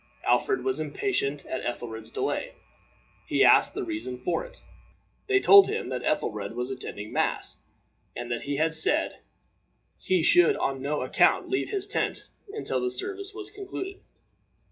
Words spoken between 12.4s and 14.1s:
until the service was concluded.